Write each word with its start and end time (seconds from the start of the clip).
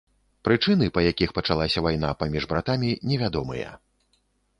Прычыны, 0.47 0.85
па 0.95 1.03
якіх 1.11 1.33
пачалася 1.39 1.83
вайна 1.87 2.09
паміж 2.21 2.47
братамі, 2.53 2.89
невядомыя. 3.13 3.69